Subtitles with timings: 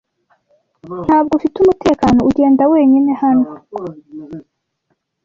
[1.05, 3.47] Ntabwo ufite umutekano ugenda wenyine hano.